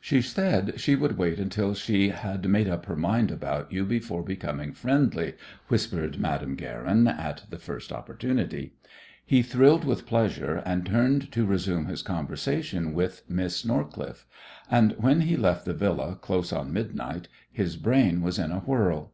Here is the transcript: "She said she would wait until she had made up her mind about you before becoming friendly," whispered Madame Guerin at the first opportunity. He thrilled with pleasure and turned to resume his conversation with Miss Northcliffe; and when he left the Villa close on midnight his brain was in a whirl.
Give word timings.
"She 0.00 0.22
said 0.22 0.74
she 0.78 0.94
would 0.94 1.18
wait 1.18 1.40
until 1.40 1.74
she 1.74 2.10
had 2.10 2.48
made 2.48 2.68
up 2.68 2.86
her 2.86 2.94
mind 2.94 3.32
about 3.32 3.72
you 3.72 3.84
before 3.84 4.22
becoming 4.22 4.72
friendly," 4.72 5.34
whispered 5.66 6.20
Madame 6.20 6.54
Guerin 6.54 7.08
at 7.08 7.42
the 7.50 7.58
first 7.58 7.90
opportunity. 7.90 8.74
He 9.26 9.42
thrilled 9.42 9.84
with 9.84 10.06
pleasure 10.06 10.62
and 10.64 10.86
turned 10.86 11.32
to 11.32 11.44
resume 11.44 11.86
his 11.86 12.02
conversation 12.02 12.94
with 12.94 13.24
Miss 13.28 13.64
Northcliffe; 13.64 14.26
and 14.70 14.92
when 14.96 15.22
he 15.22 15.36
left 15.36 15.64
the 15.64 15.74
Villa 15.74 16.14
close 16.20 16.52
on 16.52 16.72
midnight 16.72 17.26
his 17.50 17.76
brain 17.76 18.22
was 18.22 18.38
in 18.38 18.52
a 18.52 18.60
whirl. 18.60 19.12